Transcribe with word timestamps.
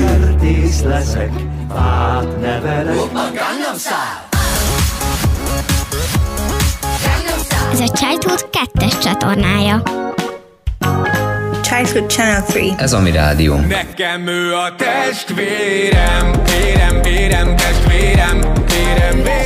Kertész 0.00 0.82
leszek, 0.82 1.30
fát 1.74 2.40
nevelek. 2.40 2.96
Ez 7.72 7.80
a 7.80 7.88
Childhood 7.92 8.48
2-es 8.52 9.02
csatornája. 9.02 9.82
Childhood 11.62 12.10
Channel 12.10 12.44
3. 12.48 12.74
Ez 12.78 12.92
a 12.92 13.00
mi 13.00 13.10
rádió. 13.10 13.56
Nekem 13.56 14.26
ő 14.26 14.54
a 14.54 14.74
testvérem, 14.76 16.32
vérem, 16.44 17.02
vérem, 17.02 17.56
testvérem, 17.56 18.40
vérem, 18.40 19.22
vérem. 19.22 19.42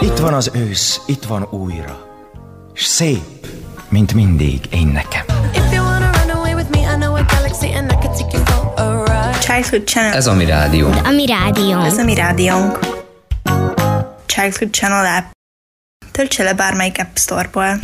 Itt 0.00 0.18
van 0.18 0.34
az 0.34 0.50
ősz, 0.54 1.00
itt 1.06 1.24
van 1.24 1.46
újra. 1.50 2.04
S 2.72 2.84
szép, 2.84 3.46
mint 3.96 4.14
mindig 4.14 4.66
én 4.70 4.86
nekem. 4.86 5.24
Childhood 9.40 9.84
Channel. 9.84 10.12
Ez 10.12 10.26
a 10.26 10.34
mi 10.34 10.44
rádió. 10.44 10.88
A 10.88 11.10
mi 11.10 11.26
rádiónk. 11.26 11.86
Ez 11.86 11.98
a 11.98 12.04
mi 12.04 12.14
rádiónk. 12.14 12.78
Childhood 14.26 14.70
Channel 14.70 15.16
app. 15.16 15.24
Töltse 16.10 16.42
le 16.42 16.54
bármelyik 16.54 16.98
App 16.98 17.16
Store-ból. 17.16 17.78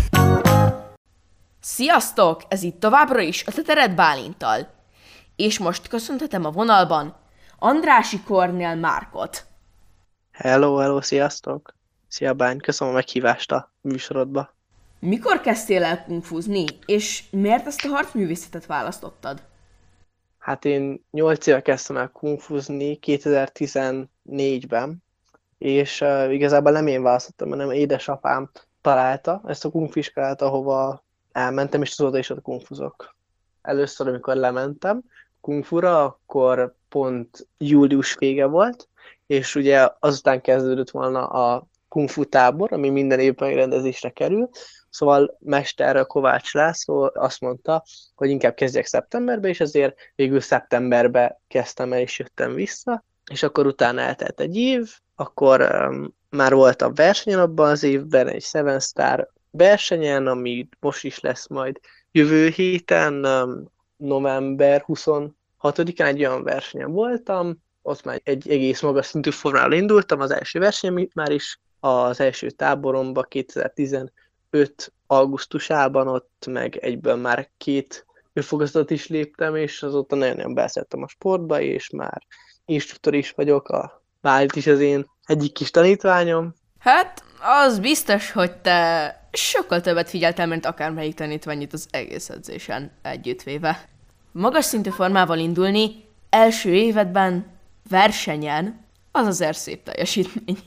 Sziasztok! 1.60 2.42
Ez 2.48 2.62
itt 2.62 2.80
továbbra 2.80 3.20
is 3.20 3.44
a 3.46 3.50
Teteret 3.50 3.94
Bálintal. 3.94 4.68
És 5.36 5.58
most 5.58 5.88
köszönhetem 5.88 6.44
a 6.44 6.50
vonalban 6.50 7.16
Andrási 7.58 8.20
Kornél 8.20 8.74
Márkot. 8.74 9.46
Hello, 10.32 10.76
hello, 10.76 11.02
sziasztok! 11.02 11.74
Szia, 12.08 12.32
Bány, 12.34 12.58
köszönöm 12.58 12.92
a 12.92 12.96
meghívást 12.96 13.52
a 13.52 13.72
műsorodba. 13.80 14.60
Mikor 15.04 15.40
kezdtél 15.40 15.84
el 15.84 16.04
kungfuzni, 16.04 16.64
és 16.86 17.24
miért 17.30 17.66
ezt 17.66 17.84
a 17.84 17.88
harcművészetet 17.88 18.66
választottad? 18.66 19.42
Hát 20.38 20.64
én 20.64 21.04
8 21.10 21.46
éve 21.46 21.62
kezdtem 21.62 21.96
el 21.96 22.08
kungfuzni 22.08 22.98
2014-ben, 23.02 25.02
és 25.58 26.00
uh, 26.00 26.32
igazából 26.32 26.72
nem 26.72 26.86
én 26.86 27.02
választottam, 27.02 27.48
hanem 27.48 27.70
édesapám 27.70 28.50
találta 28.80 29.42
ezt 29.46 29.64
a 29.64 29.70
kungfiskolát, 29.70 30.42
ahova 30.42 31.04
elmentem, 31.32 31.82
és 31.82 31.90
azóta 31.90 32.18
is 32.18 32.30
ott 32.30 32.42
kungfuzok. 32.42 33.14
Először, 33.62 34.08
amikor 34.08 34.36
lementem 34.36 35.02
kungfura, 35.40 36.04
akkor 36.04 36.74
pont 36.88 37.46
július 37.58 38.14
vége 38.14 38.46
volt, 38.46 38.88
és 39.26 39.54
ugye 39.54 39.88
azután 39.98 40.40
kezdődött 40.40 40.90
volna 40.90 41.26
a 41.26 41.66
kungfu 41.88 42.24
tábor, 42.24 42.72
ami 42.72 42.88
minden 42.88 43.20
évben 43.20 43.48
megrendezésre 43.48 44.10
kerül, 44.10 44.50
Szóval 44.92 45.36
Mester 45.40 46.06
Kovács 46.06 46.52
László 46.52 47.10
azt 47.14 47.40
mondta, 47.40 47.84
hogy 48.14 48.30
inkább 48.30 48.54
kezdjek 48.54 48.86
szeptemberbe, 48.86 49.48
és 49.48 49.60
ezért 49.60 49.96
végül 50.14 50.40
szeptemberbe 50.40 51.40
kezdtem 51.48 51.92
el, 51.92 52.00
és 52.00 52.18
jöttem 52.18 52.54
vissza, 52.54 53.04
és 53.30 53.42
akkor 53.42 53.66
utána 53.66 54.00
eltelt 54.00 54.40
egy 54.40 54.56
év, 54.56 54.90
akkor 55.14 55.60
um, 55.60 56.14
már 56.30 56.54
voltam 56.54 56.94
versenyen 56.94 57.38
abban 57.38 57.70
az 57.70 57.82
évben, 57.82 58.28
egy 58.28 58.42
Seven 58.42 58.80
Star 58.80 59.30
versenyen, 59.50 60.26
ami 60.26 60.68
most 60.80 61.04
is 61.04 61.20
lesz 61.20 61.48
majd 61.48 61.80
jövő 62.10 62.48
héten, 62.48 63.24
um, 63.24 63.64
november 63.96 64.84
26-án 64.86 66.06
egy 66.06 66.18
olyan 66.18 66.42
versenyen 66.42 66.92
voltam, 66.92 67.62
ott 67.82 68.04
már 68.04 68.20
egy 68.24 68.50
egész 68.50 68.80
magas 68.80 69.06
szintű 69.06 69.30
formával 69.30 69.72
indultam, 69.72 70.20
az 70.20 70.30
első 70.30 70.58
verseny 70.58 71.08
már 71.14 71.30
is 71.30 71.60
az 71.80 72.20
első 72.20 72.50
táboromba 72.50 73.22
2015 74.52 74.92
augusztusában, 75.06 76.08
ott 76.08 76.46
meg 76.46 76.76
egyből 76.76 77.16
már 77.16 77.48
két 77.58 78.06
önfogasztat 78.32 78.90
is 78.90 79.06
léptem, 79.06 79.56
és 79.56 79.82
azóta 79.82 80.16
nagyon-nagyon 80.16 80.54
beszéltem 80.54 81.02
a 81.02 81.08
sportba, 81.08 81.60
és 81.60 81.90
már 81.90 82.22
instruktor 82.64 83.14
is 83.14 83.30
vagyok, 83.30 83.68
a 83.68 84.02
Bálit 84.20 84.56
is 84.56 84.66
az 84.66 84.80
én 84.80 85.06
egyik 85.24 85.52
kis 85.52 85.70
tanítványom. 85.70 86.54
Hát, 86.78 87.22
az 87.64 87.78
biztos, 87.78 88.32
hogy 88.32 88.52
te 88.56 89.20
sokkal 89.32 89.80
többet 89.80 90.08
figyeltél, 90.08 90.46
mint 90.46 90.66
akármelyik 90.66 91.14
tanítvány 91.14 91.60
itt 91.60 91.72
az 91.72 91.86
egész 91.90 92.28
edzésen 92.28 92.92
együttvéve. 93.02 93.88
Magas 94.32 94.64
szintű 94.64 94.90
formával 94.90 95.38
indulni, 95.38 96.04
első 96.30 96.74
évedben, 96.74 97.46
versenyen, 97.88 98.84
az 99.12 99.26
azért 99.26 99.58
szép 99.58 99.82
teljesítmény. 99.82 100.58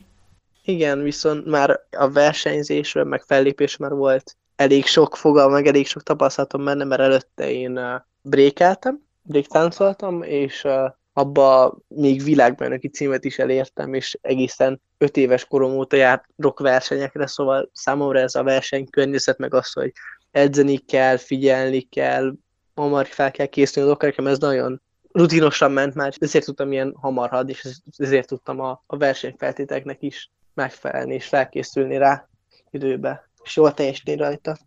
Igen, 0.67 1.01
viszont 1.01 1.45
már 1.45 1.79
a 1.91 2.09
versenyzésről, 2.09 3.03
meg 3.03 3.21
fellépés 3.21 3.77
már 3.77 3.91
volt 3.91 4.37
elég 4.55 4.85
sok 4.85 5.15
fogal, 5.15 5.49
meg 5.49 5.67
elég 5.67 5.87
sok 5.87 6.03
tapasztalatom 6.03 6.65
benne, 6.65 6.83
mert 6.83 7.01
előtte 7.01 7.51
én 7.51 8.03
brékeltem, 8.21 9.03
bréktáncoltam, 9.21 10.23
és 10.23 10.67
abba 11.13 11.77
még 11.87 12.23
világbajnoki 12.23 12.87
címet 12.87 13.25
is 13.25 13.39
elértem, 13.39 13.93
és 13.93 14.17
egészen 14.21 14.81
öt 14.97 15.17
éves 15.17 15.45
korom 15.45 15.71
óta 15.71 15.95
járok 15.95 16.59
versenyekre, 16.59 17.27
szóval 17.27 17.69
számomra 17.73 18.19
ez 18.19 18.35
a 18.35 18.43
versenykörnyezet, 18.43 19.37
meg 19.37 19.53
az, 19.53 19.71
hogy 19.71 19.91
edzeni 20.31 20.77
kell, 20.77 21.17
figyelni 21.17 21.81
kell, 21.81 22.33
hamar 22.75 23.05
fel 23.05 23.31
kell 23.31 23.45
készülni 23.45 23.89
a 23.89 23.93
dolgokra, 23.93 24.29
ez 24.29 24.37
nagyon 24.37 24.81
rutinosan 25.11 25.71
ment 25.71 25.93
már, 25.93 26.13
ezért 26.17 26.45
tudtam 26.45 26.71
ilyen 26.71 26.95
hamar 27.01 27.29
hadni, 27.29 27.51
és 27.51 27.67
ezért 27.97 28.27
tudtam 28.27 28.59
a, 28.59 28.83
a 28.87 28.97
versenyfeltételeknek 28.97 30.01
is 30.01 30.31
megfelelni 30.55 31.13
és 31.13 31.25
felkészülni 31.25 31.97
rá 31.97 32.27
időbe, 32.71 33.29
és 33.43 33.55
jól 33.55 33.73
teljesíteni 33.73 34.17
rajta. 34.17 34.57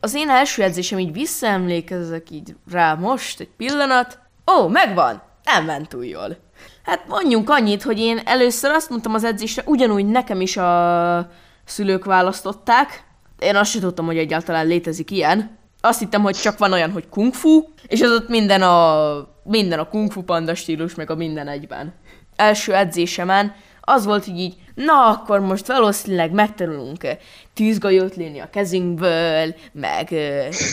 Az 0.00 0.14
én 0.14 0.28
első 0.28 0.62
edzésem 0.62 0.98
így 0.98 1.12
visszaemlékezek 1.12 2.30
így 2.30 2.56
rá 2.70 2.94
most, 2.94 3.40
egy 3.40 3.50
pillanat. 3.56 4.18
Ó, 4.56 4.68
megvan! 4.68 5.22
Nem 5.44 5.64
ment 5.64 5.88
túl 5.88 6.04
jól. 6.04 6.36
Hát 6.84 7.06
mondjunk 7.08 7.50
annyit, 7.50 7.82
hogy 7.82 7.98
én 7.98 8.20
először 8.24 8.70
azt 8.70 8.90
mondtam 8.90 9.14
az 9.14 9.24
edzésre, 9.24 9.62
ugyanúgy 9.66 10.06
nekem 10.06 10.40
is 10.40 10.56
a 10.56 11.30
szülők 11.64 12.04
választották. 12.04 13.04
Én 13.38 13.56
azt 13.56 13.70
sem 13.70 13.80
tudtam, 13.80 14.06
hogy 14.06 14.18
egyáltalán 14.18 14.66
létezik 14.66 15.10
ilyen. 15.10 15.58
Azt 15.80 15.98
hittem, 15.98 16.22
hogy 16.22 16.36
csak 16.36 16.58
van 16.58 16.72
olyan, 16.72 16.90
hogy 16.90 17.08
kung 17.08 17.34
fu, 17.34 17.64
és 17.86 18.00
az 18.00 18.10
ott 18.10 18.28
minden 18.28 18.62
a, 18.62 19.28
minden 19.42 19.78
a 19.78 19.88
kung 19.88 20.12
fu 20.12 20.22
panda 20.22 20.54
stílus, 20.54 20.94
meg 20.94 21.10
a 21.10 21.14
minden 21.14 21.48
egyben. 21.48 21.94
Első 22.36 22.74
edzésemen 22.74 23.54
az 23.80 24.04
volt, 24.04 24.24
hogy 24.24 24.38
így, 24.38 24.56
na 24.74 25.08
akkor 25.08 25.40
most 25.40 25.66
valószínűleg 25.66 26.32
megtanulunk 26.32 27.06
tűzgolyót 27.54 28.16
lőni 28.16 28.38
a 28.38 28.50
kezünkből, 28.50 29.54
meg 29.72 30.08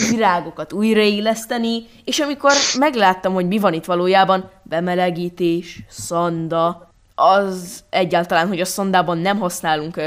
virágokat 0.09 0.73
újraéleszteni, 0.73 1.85
és 2.06 2.19
amikor 2.19 2.51
megláttam, 2.78 3.34
hogy 3.34 3.47
mi 3.47 3.57
van 3.57 3.73
itt 3.73 3.85
valójában, 3.85 4.50
bemelegítés, 4.63 5.79
szanda, 5.89 6.89
az 7.16 7.84
egyáltalán, 7.89 8.47
hogy 8.47 8.59
a 8.59 8.66
szondában 8.66 9.17
nem 9.17 9.39
használunk 9.39 10.01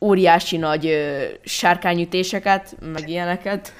óriási 0.00 0.56
nagy 0.56 0.90
sárkányütéseket, 1.42 2.76
meg 2.80 3.08
ilyeneket. 3.08 3.72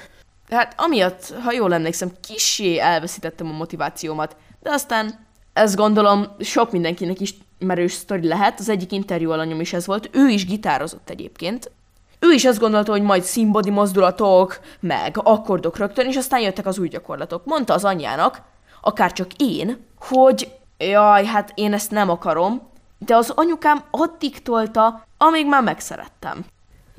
Hát 0.51 0.75
amiatt, 0.77 1.35
ha 1.45 1.53
jól 1.53 1.75
emlékszem, 1.75 2.13
kisé 2.29 2.79
elveszítettem 2.79 3.47
a 3.47 3.57
motivációmat, 3.57 4.37
de 4.63 4.71
aztán 4.71 5.27
ezt 5.53 5.77
gondolom 5.77 6.27
sok 6.41 6.73
mindenkinek 6.73 7.21
is 7.21 7.35
merős 7.65 7.93
sztori 7.93 8.27
lehet, 8.27 8.59
az 8.59 8.69
egyik 8.69 8.93
interjú 8.93 9.31
alanyom 9.31 9.61
is 9.61 9.73
ez 9.73 9.87
volt, 9.87 10.11
ő 10.13 10.29
is 10.29 10.47
gitározott 10.47 11.11
egyébként. 11.11 11.71
Ő 12.19 12.33
is 12.33 12.45
azt 12.45 12.59
gondolta, 12.59 12.93
hogy 12.93 13.03
majd 13.03 13.23
színbodi 13.23 13.71
mozdulatok, 13.71 14.61
meg 14.81 15.17
akkordok 15.23 15.77
rögtön, 15.77 16.07
és 16.07 16.17
aztán 16.17 16.41
jöttek 16.41 16.67
az 16.67 16.79
új 16.79 16.89
gyakorlatok. 16.89 17.45
Mondta 17.45 17.75
az 17.75 17.85
anyjának, 17.85 18.43
akár 18.81 19.13
csak 19.13 19.33
én, 19.37 19.85
hogy 19.99 20.53
jaj, 20.79 21.25
hát 21.25 21.53
én 21.55 21.73
ezt 21.73 21.91
nem 21.91 22.11
akarom, 22.11 22.69
de 22.99 23.17
az 23.17 23.31
anyukám 23.31 23.85
addig 23.91 24.43
tolta, 24.43 25.07
amíg 25.19 25.47
már 25.47 25.63
megszerettem. 25.63 26.45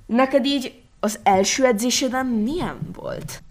Neked 0.06 0.45
így 0.45 0.81
az 1.00 1.19
első 1.23 1.65
edzéseden 1.65 2.25
milyen 2.25 2.79
volt? 2.94 3.44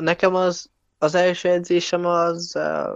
Nekem 0.00 0.34
az, 0.34 0.70
az 0.98 1.14
első 1.14 1.48
edzésem 1.48 2.06
az 2.06 2.52
uh, 2.54 2.92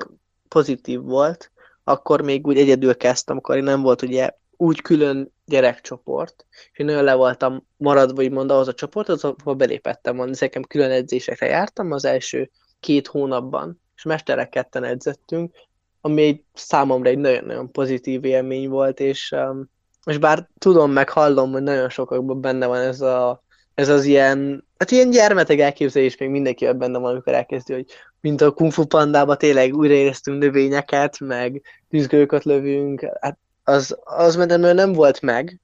pozitív 0.48 1.00
volt, 1.02 1.50
akkor 1.88 2.20
még 2.20 2.46
úgy 2.46 2.58
egyedül 2.58 2.96
kezdtem, 2.96 3.36
akkor 3.36 3.56
nem 3.56 3.82
volt 3.82 4.02
ugye 4.02 4.30
úgy 4.56 4.80
külön 4.82 5.32
gyerekcsoport, 5.44 6.46
és 6.72 6.78
én 6.78 6.86
nagyon 6.86 7.04
le 7.04 7.14
voltam 7.14 7.66
maradva, 7.76 8.22
úgymond 8.22 8.50
ahhoz 8.50 8.68
a 8.68 8.74
csoporthoz, 8.74 9.24
ahol 9.24 9.54
belépettem 9.54 10.16
volna. 10.16 10.32
Nekem 10.40 10.62
külön 10.62 10.90
edzésekre 10.90 11.46
jártam 11.46 11.92
az 11.92 12.04
első 12.04 12.50
két 12.80 13.06
hónapban, 13.06 13.80
és 13.96 14.02
mesterek 14.02 14.48
ketten 14.48 14.84
edzettünk, 14.84 15.54
ami 16.00 16.22
egy 16.22 16.42
számomra 16.54 17.08
egy 17.08 17.18
nagyon-nagyon 17.18 17.72
pozitív 17.72 18.24
élmény 18.24 18.68
volt, 18.68 19.00
és, 19.00 19.34
um, 19.36 19.70
és 20.04 20.18
bár 20.18 20.48
tudom, 20.58 20.92
meg 20.92 21.08
hallom, 21.08 21.52
hogy 21.52 21.62
nagyon 21.62 21.88
sokakban 21.88 22.40
benne 22.40 22.66
van 22.66 22.80
ez, 22.80 23.00
a, 23.00 23.42
ez 23.78 23.88
az 23.88 24.04
ilyen, 24.04 24.64
hát 24.78 24.90
ilyen 24.90 25.10
gyermetek 25.10 25.58
elképzelés 25.58 26.16
még 26.16 26.28
mindenki 26.28 26.72
benne 26.72 26.98
van, 26.98 27.10
amikor 27.10 27.32
elkezdi, 27.34 27.72
hogy 27.72 27.84
mint 28.20 28.40
a 28.40 28.50
Kung 28.50 28.72
Fu 28.72 28.84
Pandába 28.84 29.36
tényleg 29.36 29.74
újraéreztünk 29.74 30.38
növényeket, 30.38 31.20
meg 31.20 31.62
tűzgőket 31.90 32.44
lövünk, 32.44 33.06
hát 33.20 33.38
az, 33.64 33.98
az 34.04 34.36
mert 34.36 34.56
nem 34.56 34.92
volt 34.92 35.20
meg, 35.20 35.60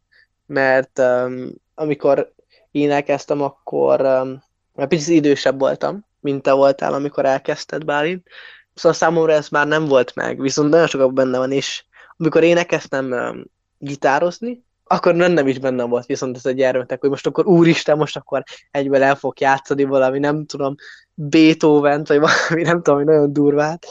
mert 0.46 0.99
um, 0.99 1.50
amikor 1.75 2.32
én 2.70 2.90
elkezdtem, 2.90 3.43
akkor 3.43 4.00
um, 4.00 4.43
mert 4.75 4.88
picit 4.88 5.14
idősebb 5.14 5.58
voltam, 5.58 6.06
mint 6.20 6.43
te 6.43 6.52
voltál, 6.52 6.94
amikor 6.94 7.25
elkezdted, 7.25 7.84
Bálint. 7.84 8.26
Szóval 8.75 8.99
számomra 8.99 9.32
ez 9.32 9.49
már 9.49 9.66
nem 9.66 9.84
volt 9.84 10.14
meg, 10.14 10.40
viszont 10.40 10.70
nagyon 10.70 10.87
sokat 10.87 11.12
benne 11.12 11.38
van, 11.38 11.52
és 11.52 11.84
amikor 12.16 12.43
én 12.43 12.56
elkezdtem 12.56 13.12
um, 13.12 13.44
gitározni, 13.78 14.64
akkor 14.94 15.14
nem 15.14 15.46
is 15.46 15.58
bennem 15.58 15.88
volt 15.88 16.06
viszont 16.06 16.37
ez 16.37 16.44
a 16.44 16.50
gyermetek, 16.50 17.00
hogy 17.00 17.11
most 17.11 17.26
akkor 17.26 17.46
úristen, 17.46 17.96
most 17.96 18.17
akkor 18.17 18.43
egyből 18.70 19.02
el 19.02 19.14
fog 19.14 19.41
játszani 19.41 19.85
valami, 19.85 20.19
nem 20.19 20.46
tudom, 20.46 20.75
beethoven 21.14 22.05
vagy 22.06 22.19
valami, 22.19 22.62
nem 22.62 22.82
tudom, 22.82 22.96
hogy 22.96 23.08
nagyon 23.08 23.32
durvát, 23.32 23.87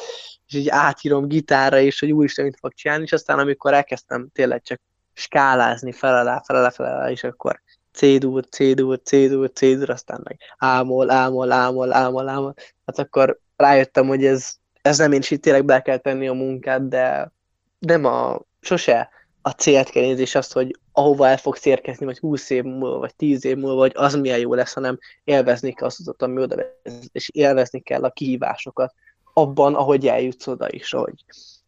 és 0.47 0.53
így 0.53 0.69
átírom 0.69 1.27
gitárra, 1.27 1.79
és 1.79 2.00
hogy 2.00 2.11
úristen, 2.11 2.45
mit 2.45 2.57
fog 2.59 2.73
csinálni, 2.73 3.03
és 3.03 3.11
aztán 3.11 3.39
amikor 3.39 3.73
elkezdtem 3.73 4.29
tényleg 4.33 4.61
csak 4.61 4.81
skálázni 5.13 5.91
fel 5.91 6.17
alá, 6.17 6.41
fel 6.45 6.55
alá, 6.55 6.69
fel 6.69 6.85
alá, 6.85 7.09
és 7.09 7.23
akkor 7.23 7.61
C-dur, 7.94 8.45
C-dur, 8.49 8.99
C-dur, 9.03 9.51
C-dur, 9.53 9.89
aztán 9.89 10.21
meg 10.23 10.38
ámol, 10.57 11.09
ámol, 11.09 11.51
ámol, 11.51 11.94
ámol, 11.94 12.29
ámol. 12.29 12.53
Hát 12.85 12.99
akkor 12.99 13.39
rájöttem, 13.56 14.07
hogy 14.07 14.25
ez, 14.25 14.53
ez 14.81 14.97
nem 14.97 15.11
én 15.11 15.19
is 15.19 15.31
itt 15.31 15.41
tényleg 15.41 15.65
be 15.65 15.81
kell 15.81 15.97
tenni 15.97 16.27
a 16.27 16.33
munkát, 16.33 16.88
de 16.88 17.31
nem 17.79 18.06
a, 18.06 18.41
sose 18.59 19.09
a 19.45 19.50
célt 19.50 19.90
kell 19.90 20.04
nézni, 20.04 20.22
és 20.22 20.36
azt, 20.36 20.54
hogy 20.54 20.78
ahova 20.92 21.28
el 21.28 21.38
fogsz 21.38 21.66
érkezni, 21.66 22.06
vagy 22.06 22.19
20 22.19 22.50
év 22.50 22.63
múlva, 22.63 22.98
vagy 22.98 23.16
10 23.16 23.45
év 23.45 23.57
múlva, 23.57 23.75
vagy 23.75 23.92
az 23.95 24.16
milyen 24.16 24.40
jó 24.40 24.54
lesz, 24.54 24.74
hanem 24.74 25.00
élvezni 25.24 25.74
kell 25.74 25.88
azt, 25.88 26.16
ami 26.18 26.42
oda 26.42 26.56
vezet, 26.56 27.10
és 27.12 27.30
élvezni 27.34 27.80
kell 27.80 28.04
a 28.04 28.12
kihívásokat 28.12 28.94
abban, 29.34 29.75
ahogy 29.75 30.07
eljutsz 30.07 30.48
oda 30.48 30.68
is, 30.69 30.92
hogy 30.92 31.25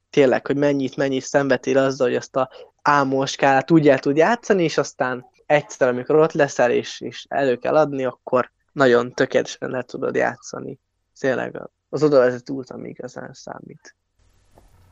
tényleg, 0.10 0.46
hogy 0.46 0.58
mennyit, 0.58 0.96
mennyit 0.96 1.24
szenvedél 1.24 1.78
azzal, 1.78 2.08
hogy 2.08 2.16
azt 2.16 2.36
a 2.36 2.50
álmoskálát 2.82 3.72
úgy 3.72 3.88
el 3.88 4.00
tud 4.00 4.18
játszani, 4.18 4.64
és 4.64 4.78
aztán 4.78 5.26
egyszer, 5.46 5.88
amikor 5.88 6.16
ott 6.16 6.34
leszel, 6.34 6.72
és, 6.72 7.02
és 7.02 7.26
elő 7.30 7.56
kell 7.56 7.76
adni, 7.76 8.06
akkor 8.06 8.52
nagyon 8.72 9.12
tökéletesen 9.12 9.70
le 9.70 9.82
tudod 9.82 10.16
játszani. 10.16 10.80
Tényleg 11.20 11.62
az 11.90 12.04
odavezető 12.04 12.54
út, 12.54 12.70
ami 12.70 12.90
igazán 12.90 13.34
számít. 13.34 13.96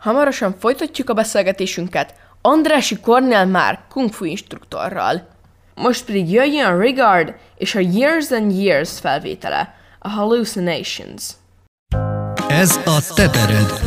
Hamarosan 0.03 0.55
folytatjuk 0.59 1.09
a 1.09 1.13
beszélgetésünket 1.13 2.13
Andrási 2.41 2.99
Kornél 2.99 3.45
már 3.45 3.79
kung 3.89 4.13
fu 4.13 4.25
instruktorral. 4.25 5.27
Most 5.75 6.05
pedig 6.05 6.31
jöjjön 6.31 6.77
Regard 6.77 7.35
és 7.57 7.75
a 7.75 7.79
Years 7.79 8.31
and 8.31 8.51
Years 8.51 8.99
felvétele, 8.99 9.75
a 9.99 10.09
Hallucinations. 10.09 11.23
Ez 12.47 12.79
a 12.85 13.13
tetered. 13.15 13.81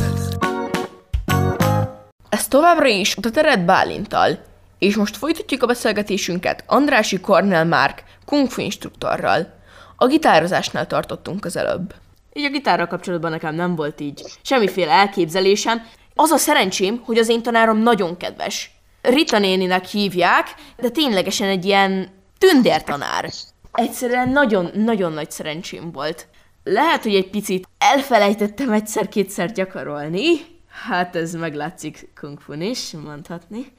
Ez 2.29 2.49
továbbra 2.49 2.87
is 2.87 3.17
a 3.17 3.21
Tetered 3.21 3.61
Bálintal, 3.61 4.39
és 4.79 4.97
most 4.97 5.17
folytatjuk 5.17 5.63
a 5.63 5.67
beszélgetésünket 5.67 6.65
Andrási 6.67 7.21
Kornel 7.21 7.65
Márk 7.65 8.03
kung 8.25 8.51
fu 8.51 8.61
instruktorral. 8.61 9.55
A 9.97 10.07
gitározásnál 10.07 10.87
tartottunk 10.87 11.45
az 11.45 11.57
előbb. 11.57 11.95
Így 12.33 12.45
a 12.45 12.51
gitárral 12.51 12.87
kapcsolatban 12.87 13.31
nekem 13.31 13.55
nem 13.55 13.75
volt 13.75 14.01
így 14.01 14.23
semmiféle 14.43 14.93
elképzelésem. 14.93 15.83
Az 16.19 16.31
a 16.31 16.37
szerencsém, 16.37 17.03
hogy 17.05 17.19
az 17.19 17.29
én 17.29 17.43
tanárom 17.43 17.79
nagyon 17.79 18.17
kedves. 18.17 18.71
Rita 19.03 19.39
néninek 19.39 19.85
hívják, 19.85 20.55
de 20.77 20.89
ténylegesen 20.89 21.49
egy 21.49 21.65
ilyen 21.65 22.09
tündértanár. 22.39 23.31
Egyszerűen 23.73 24.29
nagyon-nagyon 24.29 25.13
nagy 25.13 25.31
szerencsém 25.31 25.93
volt. 25.93 26.29
Lehet, 26.65 27.03
hogy 27.03 27.15
egy 27.15 27.31
picit 27.31 27.69
elfelejtettem 27.79 28.73
egyszer-kétszer 28.73 29.53
gyakorolni, 29.53 30.41
hát 30.89 31.17
ez 31.17 31.35
meglátszik 31.35 32.09
kung 32.21 32.41
fu 32.41 32.53
is, 32.53 32.91
mondhatni. 33.05 33.73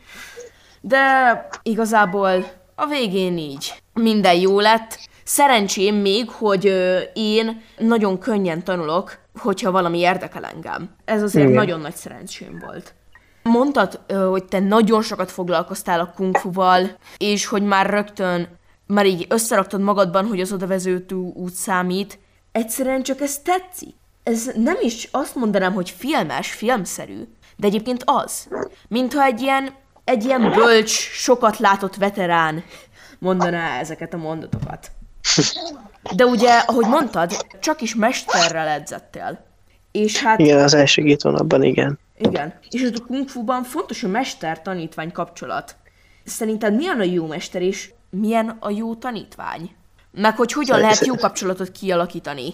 De 0.82 1.48
igazából 1.64 2.52
a 2.76 2.86
végén 2.86 3.38
így. 3.38 3.74
Minden 3.94 4.36
jó 4.36 4.60
lett. 4.60 5.00
Szerencsém 5.30 5.96
még, 5.96 6.30
hogy 6.30 6.66
én 7.14 7.62
nagyon 7.78 8.20
könnyen 8.20 8.64
tanulok, 8.64 9.18
hogyha 9.40 9.72
valami 9.72 10.00
érdekel 10.00 10.46
engem. 10.46 10.96
Ez 11.06 11.22
azért 11.22 11.46
Igen. 11.46 11.58
nagyon 11.58 11.80
nagy 11.80 11.96
szerencsém 11.96 12.64
volt. 12.66 12.94
Mondtad, 13.44 14.00
hogy 14.30 14.46
te 14.46 14.60
nagyon 14.60 15.02
sokat 15.02 15.32
foglalkoztál 15.32 16.00
a 16.00 16.14
kung 16.16 16.38
fu-val, 16.38 16.98
és 17.18 17.46
hogy 17.46 17.64
már 17.64 17.90
rögtön, 17.90 18.48
már 18.86 19.06
így 19.06 19.26
összeraktad 19.30 19.82
magadban, 19.82 20.26
hogy 20.26 20.42
az 20.42 20.52
odavezető 20.52 21.16
út 21.16 21.54
számít. 21.54 22.20
Egyszerűen 22.52 23.04
csak 23.04 23.22
ez 23.22 23.40
tetszik. 23.40 23.96
Ez 24.24 24.52
nem 24.56 24.78
is 24.82 25.08
azt 25.12 25.36
mondanám, 25.36 25.74
hogy 25.74 25.90
filmes, 25.90 26.52
filmszerű, 26.52 27.24
de 27.56 27.68
egyébként 27.68 28.04
az. 28.06 28.48
Mintha 28.88 29.24
egy 29.24 29.42
ilyen, 29.42 29.74
egy 30.04 30.26
ilyen 30.26 30.52
bölcs, 30.52 30.92
sokat 31.12 31.60
látott 31.60 31.96
veterán 31.96 32.64
mondaná 33.20 33.80
ezeket 33.80 34.14
a 34.14 34.18
mondatokat. 34.18 34.92
De 36.16 36.26
ugye, 36.26 36.52
ahogy 36.52 36.86
mondtad, 36.86 37.46
csak 37.60 37.82
is 37.82 37.96
mesterrel 37.96 38.68
edzettél. 38.68 39.46
És 39.92 40.22
hát... 40.22 40.40
Igen, 40.40 40.64
az 40.64 40.74
első 40.74 41.04
két 41.04 41.22
hónapban 41.22 41.64
igen. 41.64 42.00
Igen. 42.18 42.60
És 42.70 42.82
ez 42.82 42.92
a 43.00 43.04
kung 43.06 43.30
fu-ban 43.30 43.64
fontos 43.64 44.04
a 44.04 44.08
mester-tanítvány 44.08 45.12
kapcsolat. 45.12 45.76
Szerinted 46.24 46.76
milyen 46.76 47.00
a 47.00 47.04
jó 47.04 47.26
mester, 47.26 47.62
és 47.62 47.92
milyen 48.10 48.58
a 48.60 48.70
jó 48.70 48.96
tanítvány? 48.96 49.76
Meg 50.12 50.36
hogy 50.36 50.52
hogyan 50.52 50.80
lehet 50.80 51.06
jó 51.06 51.16
kapcsolatot 51.16 51.72
kialakítani? 51.72 52.54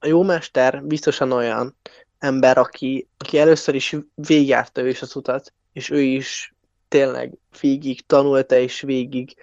A 0.00 0.06
jó 0.06 0.22
mester 0.22 0.82
biztosan 0.82 1.32
olyan 1.32 1.76
ember, 2.18 2.58
aki, 2.58 3.08
aki 3.18 3.38
először 3.38 3.74
is 3.74 3.96
végigjárta 4.14 4.80
ő 4.80 4.88
is 4.88 5.02
az 5.02 5.16
utat, 5.16 5.52
és 5.72 5.90
ő 5.90 6.00
is 6.00 6.54
tényleg 6.88 7.32
végig 7.60 8.06
tanulta, 8.06 8.56
és 8.56 8.80
végig 8.80 9.36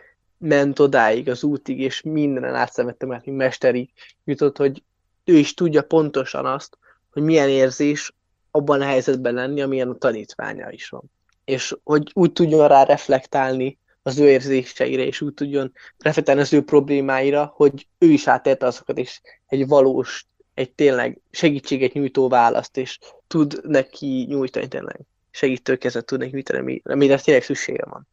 ment 0.45 0.80
odáig 0.80 1.30
az 1.30 1.44
útig, 1.44 1.80
és 1.80 2.01
mindenen 2.01 2.56
átszenvedte, 2.56 3.06
mert 3.06 3.25
mesterig 3.25 3.89
jutott, 4.24 4.57
hogy 4.57 4.83
ő 5.23 5.37
is 5.37 5.54
tudja 5.54 5.81
pontosan 5.81 6.45
azt, 6.45 6.78
hogy 7.11 7.23
milyen 7.23 7.49
érzés 7.49 8.14
abban 8.52 8.81
a 8.81 8.85
helyzetben 8.85 9.33
lenni, 9.33 9.61
amilyen 9.61 9.90
a 9.90 9.97
tanítványa 9.97 10.71
is 10.71 10.90
van. 10.90 11.04
És 11.45 11.75
hogy 11.83 12.11
úgy 12.14 12.31
tudjon 12.31 12.68
rá 12.68 12.83
reflektálni 12.83 13.80
az 14.02 14.19
ő 14.19 14.30
érzéseire, 14.30 15.04
és 15.04 15.21
úgy 15.21 15.33
tudjon 15.33 15.71
reflektálni 15.97 16.42
az 16.42 16.54
ő 16.54 16.64
problémáira, 16.64 17.54
hogy 17.56 17.87
ő 17.97 18.07
is 18.07 18.28
átélte 18.28 18.66
azokat, 18.66 18.97
és 18.97 19.21
egy 19.47 19.68
valós, 19.68 20.25
egy 20.54 20.71
tényleg 20.71 21.19
segítséget 21.31 21.94
nyújtó 21.94 22.28
választ, 22.28 22.78
és 22.78 22.99
tud 23.28 23.59
neki 23.64 24.25
nyújtani 24.30 24.68
tényleg 24.68 24.99
segítőkezet 25.31 26.06
tud 26.06 26.19
neki 26.19 26.31
nyújtani, 26.31 26.59
ami- 26.59 26.81
amire 26.83 27.19
tényleg 27.19 27.44
szüksége 27.44 27.85
van. 27.90 28.07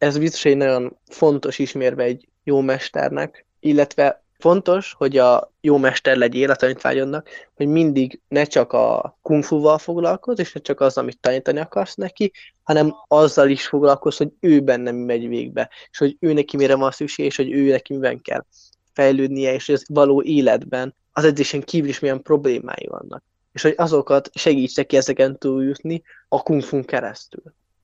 Ez 0.00 0.18
biztos 0.18 0.44
egy 0.44 0.56
nagyon 0.56 0.96
fontos 1.08 1.58
ismérve 1.58 2.02
egy 2.02 2.28
jó 2.44 2.60
mesternek, 2.60 3.46
illetve 3.58 4.22
fontos, 4.38 4.92
hogy 4.92 5.18
a 5.18 5.52
jó 5.60 5.76
mester 5.76 6.16
legyél 6.16 6.50
a 6.50 6.56
tanítványodnak, 6.56 7.28
hogy 7.54 7.66
mindig 7.66 8.20
ne 8.28 8.44
csak 8.44 8.72
a 8.72 9.18
kung 9.22 9.44
fu-val 9.44 9.78
foglalkozz, 9.78 10.38
és 10.38 10.52
ne 10.52 10.60
csak 10.60 10.80
az, 10.80 10.98
amit 10.98 11.18
tanítani 11.20 11.60
akarsz 11.60 11.94
neki, 11.94 12.32
hanem 12.62 12.94
azzal 13.08 13.48
is 13.48 13.66
foglalkozz, 13.66 14.16
hogy 14.16 14.30
ő 14.40 14.60
benne 14.60 14.90
mi 14.90 15.04
megy 15.04 15.28
végbe, 15.28 15.70
és 15.90 15.98
hogy 15.98 16.16
ő 16.20 16.32
neki 16.32 16.56
mire 16.56 16.74
van 16.74 16.90
szükség, 16.90 17.26
és 17.26 17.36
hogy 17.36 17.52
ő 17.52 17.70
neki 17.70 17.92
miben 17.92 18.22
kell 18.22 18.44
fejlődnie, 18.92 19.54
és 19.54 19.66
hogy 19.66 19.74
az 19.74 19.84
való 19.88 20.22
életben 20.22 20.94
az 21.12 21.24
edzésen 21.24 21.62
kívül 21.62 21.88
is 21.88 21.98
milyen 21.98 22.22
problémái 22.22 22.86
vannak. 22.88 23.22
És 23.52 23.62
hogy 23.62 23.74
azokat 23.76 24.30
segíts 24.34 24.76
neki 24.76 24.96
ezeken 24.96 25.38
túljutni 25.38 26.02
a 26.28 26.42
kung 26.42 26.62
fu 26.62 26.84
keresztül. 26.84 27.42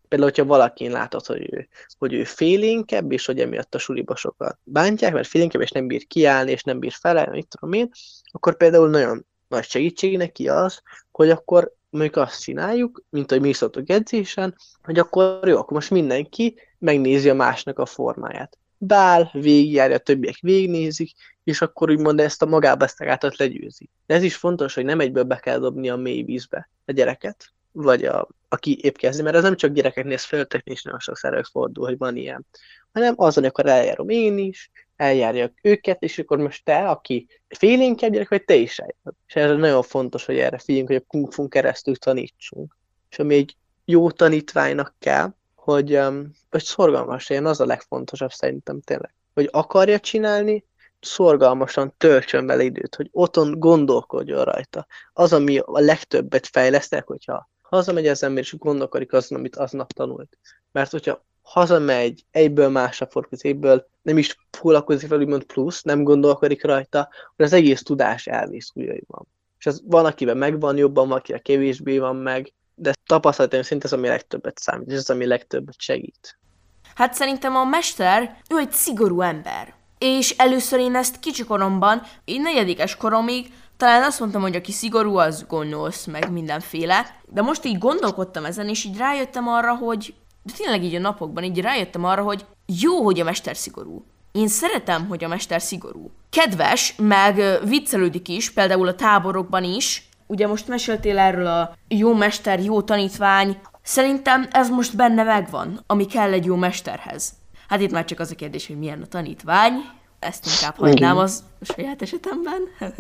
Például, 0.09 0.31
hogyha 0.31 0.45
valakin 0.45 0.91
látod, 0.91 1.27
hogy 1.27 1.49
ő, 1.51 1.69
hogy 1.99 2.13
ő 2.13 2.25
félénkebb, 2.25 3.13
és 3.13 3.27
hogy 3.27 3.41
emiatt 3.41 3.75
a 3.75 3.79
suliba 3.79 4.17
sokat 4.17 4.59
bántják, 4.63 5.13
mert 5.13 5.29
félénkebb, 5.29 5.61
és 5.61 5.71
nem 5.71 5.87
bír 5.87 6.07
kiállni, 6.07 6.51
és 6.51 6.63
nem 6.63 6.79
bír 6.79 6.93
felelni, 6.93 7.37
mit 7.37 7.49
tudom 7.49 7.73
én, 7.73 7.91
akkor 8.25 8.57
például 8.57 8.89
nagyon 8.89 9.27
nagy 9.49 9.65
segítség 9.65 10.17
neki 10.17 10.49
az, 10.49 10.83
hogy 11.11 11.31
akkor 11.31 11.75
mondjuk 11.91 12.17
azt 12.17 12.43
csináljuk, 12.43 13.05
mint 13.11 13.31
ahogy 13.31 13.43
mi 13.43 13.49
is 13.49 13.57
szoktuk 13.57 13.91
edzésen, 13.91 14.57
hogy 14.83 14.99
akkor 14.99 15.49
jó, 15.49 15.57
akkor 15.57 15.73
most 15.73 15.91
mindenki 15.91 16.55
megnézi 16.79 17.29
a 17.29 17.35
másnak 17.35 17.79
a 17.79 17.87
formáját. 17.87 18.59
Bál, 18.79 19.31
végigjárja, 19.33 19.97
a 19.97 19.99
többiek 19.99 20.39
végignézik, 20.41 21.13
és 21.45 21.61
akkor 21.61 21.91
úgymond 21.91 22.21
ezt 22.21 22.43
a 22.43 22.47
magába 22.47 22.85
ezt 22.85 23.37
legyőzi. 23.37 23.91
De 24.07 24.15
ez 24.15 24.23
is 24.23 24.37
fontos, 24.37 24.75
hogy 24.75 24.85
nem 24.85 25.01
egyből 25.01 25.23
be 25.23 25.37
kell 25.37 25.59
dobni 25.59 25.89
a 25.89 25.97
mély 25.97 26.23
vízbe 26.23 26.71
a 26.85 26.93
gyereket, 26.93 27.53
vagy 27.77 28.05
a, 28.05 28.29
aki 28.49 28.79
épp 28.83 28.97
kezdi, 28.97 29.23
mert 29.23 29.37
ez 29.37 29.43
nem 29.43 29.57
csak 29.57 29.73
gyerekeknél, 29.73 30.13
ez 30.13 30.25
felnőtteknél 30.25 30.75
is 30.75 30.83
nagyon 30.83 30.99
sokszor 30.99 31.33
előfordul, 31.33 31.87
hogy 31.87 31.99
van 31.99 32.17
ilyen, 32.17 32.47
hanem 32.93 33.15
az, 33.17 33.39
amikor 33.39 33.67
eljárom 33.67 34.09
én 34.09 34.39
is, 34.39 34.71
eljárjak 34.97 35.53
őket, 35.63 36.03
és 36.03 36.19
akkor 36.19 36.39
most 36.39 36.65
te, 36.65 36.89
aki 36.89 37.27
félénkebb 37.49 38.13
gyerek, 38.13 38.29
vagy 38.29 38.45
te 38.45 38.55
is 38.55 38.79
eljárod. 38.79 39.15
És 39.27 39.35
ez 39.35 39.57
nagyon 39.57 39.83
fontos, 39.83 40.25
hogy 40.25 40.39
erre 40.39 40.59
figyeljünk, 40.59 40.89
hogy 40.89 40.97
a 40.97 41.05
kung 41.07 41.33
fu 41.33 41.49
keresztül 41.49 41.97
tanítsunk. 41.97 42.77
És 43.11 43.19
ami 43.19 43.35
egy 43.35 43.57
jó 43.85 44.11
tanítványnak 44.11 44.95
kell, 44.99 45.35
hogy, 45.55 45.97
um, 45.97 46.31
hogy 46.51 46.63
szorgalmas 46.63 47.29
legyen, 47.29 47.47
az 47.47 47.61
a 47.61 47.67
legfontosabb 47.67 48.31
szerintem 48.31 48.81
tényleg. 48.81 49.15
Hogy 49.35 49.49
akarja 49.53 50.01
csinálni, 50.01 50.65
szorgalmasan 51.01 51.95
töltsön 51.97 52.47
vele 52.47 52.63
időt, 52.63 52.95
hogy 52.95 53.09
otthon 53.13 53.59
gondolkodjon 53.59 54.45
rajta. 54.45 54.87
Az, 55.13 55.33
ami 55.33 55.59
a 55.59 55.81
legtöbbet 55.81 56.47
fejlesztek, 56.47 57.07
hogyha 57.07 57.49
hazamegy 57.69 58.07
az 58.07 58.23
ember, 58.23 58.43
és 58.43 58.57
gondolkodik 58.59 59.13
azon, 59.13 59.39
amit 59.39 59.57
aznap 59.57 59.93
tanult. 59.93 60.39
Mert 60.73 60.91
hogyha 60.91 61.25
hazamegy, 61.43 62.25
egyből 62.31 62.69
másra 62.69 63.07
fordul, 63.07 63.39
egyből 63.43 63.89
nem 64.03 64.19
is 64.19 64.39
foglalkozik 64.51 65.09
fel, 65.09 65.19
úgymond 65.19 65.45
plusz, 65.45 65.83
nem 65.83 66.03
gondolkodik 66.03 66.65
rajta, 66.65 66.99
akkor 66.99 67.45
az 67.45 67.53
egész 67.53 67.83
tudás 67.83 68.27
elvész 68.27 68.73
van. 69.07 69.27
És 69.59 69.67
ez 69.67 69.81
van, 69.85 70.05
akiben 70.05 70.37
megvan 70.37 70.77
jobban, 70.77 71.09
van, 71.09 71.19
akiben 71.19 71.43
kevésbé 71.43 71.99
van 71.99 72.17
meg, 72.17 72.53
de 72.75 72.93
tapasztalatom 73.07 73.63
szerint 73.63 73.85
ez 73.85 73.93
ami 73.93 74.09
legtöbbet 74.09 74.59
számít, 74.59 74.89
és 74.89 74.95
ez 74.95 75.11
ami 75.11 75.27
legtöbbet 75.27 75.81
segít. 75.81 76.39
Hát 76.95 77.15
szerintem 77.15 77.57
a 77.57 77.65
mester, 77.65 78.37
ő 78.51 78.59
egy 78.59 78.73
szigorú 78.73 79.21
ember. 79.21 79.75
És 79.99 80.31
először 80.31 80.79
én 80.79 80.95
ezt 80.95 81.19
kicsikoromban, 81.19 82.03
én 82.25 82.41
negyedikes 82.41 82.97
koromig, 82.97 83.53
talán 83.77 84.03
azt 84.03 84.21
mondtam, 84.21 84.43
hogy 84.43 84.57
aki 84.57 84.73
szigorú, 84.73 85.17
az 85.17 85.45
gonosz, 85.49 86.05
meg 86.05 86.31
mindenféle. 86.31 87.17
De 87.29 87.43
most 87.43 87.65
így 87.65 87.79
gondolkodtam 87.79 88.45
ezen, 88.45 88.69
és 88.69 88.85
így 88.85 88.97
rájöttem 88.97 89.49
arra, 89.49 89.75
hogy 89.75 90.15
de 90.47 90.53
tényleg 90.57 90.85
így 90.85 90.95
a 90.95 90.99
napokban 91.01 91.45
így 91.45 91.61
rájöttem 91.61 92.05
arra, 92.05 92.23
hogy 92.23 92.45
jó, 92.67 93.03
hogy 93.03 93.21
a 93.21 93.25
mester 93.25 93.57
szigorú. 93.57 94.05
Én 94.33 94.49
szeretem, 94.49 95.07
hogy 95.09 95.25
a 95.25 95.29
mester 95.29 95.63
szigorú. 95.63 96.11
Kedves, 96.31 96.95
meg 96.99 97.59
viccelődik 97.65 98.29
is, 98.29 98.51
például 98.51 98.89
a 98.89 98.95
táborokban 98.95 99.65
is. 99.65 100.09
Ugye 100.27 100.47
most 100.47 100.69
meséltél 100.69 101.19
erről 101.19 101.47
a 101.47 101.77
jó 101.89 102.15
mester, 102.15 102.61
jó 102.61 102.83
tanítvány. 102.83 103.61
Szerintem 103.83 104.49
ez 104.51 104.69
most 104.69 104.97
benne 104.97 105.23
megvan, 105.23 105.81
ami 105.87 106.07
kell 106.07 106.33
egy 106.33 106.45
jó 106.45 106.57
mesterhez. 106.57 107.33
Hát 107.69 107.81
itt 107.81 107.91
már 107.91 108.05
csak 108.05 108.21
az 108.21 108.31
a 108.31 108.35
kérdés, 108.35 108.67
hogy 108.67 108.79
milyen 108.79 109.03
a 109.03 109.07
tanítvány. 109.07 109.73
Ezt 110.19 110.47
inkább 110.47 110.77
hagynám 110.77 111.17
az 111.17 111.43
saját 111.61 112.03
esetemben. 112.03 112.61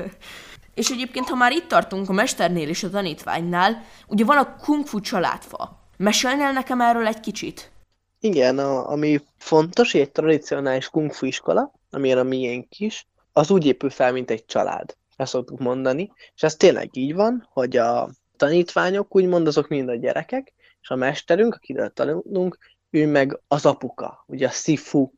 és 0.77 0.91
egyébként, 0.91 1.29
ha 1.29 1.35
már 1.35 1.53
itt 1.53 1.69
tartunk 1.69 2.09
a 2.09 2.13
mesternél 2.13 2.69
és 2.69 2.83
a 2.83 2.91
tanítványnál, 2.91 3.83
ugye 4.07 4.25
van 4.25 4.37
a 4.37 4.57
kung 4.57 4.87
fu 4.87 5.01
családfa. 5.01 5.79
Mesélnél 5.97 6.51
nekem 6.53 6.81
erről 6.81 7.07
egy 7.07 7.21
kicsit? 7.21 7.71
Igen, 8.21 8.59
a, 8.59 8.91
ami 8.91 9.21
fontos, 9.39 9.95
egy 9.95 10.11
tradicionális 10.11 10.89
kung 10.89 11.13
fu 11.13 11.27
iskola, 11.27 11.73
amilyen 11.91 12.19
a 12.19 12.23
miénk 12.23 12.79
is, 12.79 13.07
az 13.33 13.51
úgy 13.51 13.67
épül 13.67 13.91
fel, 13.91 14.13
mint 14.13 14.31
egy 14.31 14.45
család. 14.45 14.97
Ezt 15.17 15.31
szoktuk 15.31 15.59
mondani. 15.59 16.13
És 16.35 16.43
ez 16.43 16.57
tényleg 16.57 16.97
így 16.97 17.15
van, 17.15 17.49
hogy 17.53 17.77
a 17.77 18.11
tanítványok, 18.37 19.17
úgymond 19.17 19.47
azok 19.47 19.69
mind 19.69 19.89
a 19.89 19.95
gyerekek, 19.95 20.53
és 20.81 20.89
a 20.89 20.97
mesterünk, 20.97 21.55
akiről 21.55 21.93
tanulunk, 21.93 22.59
ő 22.91 23.07
meg 23.07 23.41
az 23.49 23.67
apuka, 23.67 24.25
ugye 24.27 24.47
a 24.47 24.51
Sifu 24.51 25.11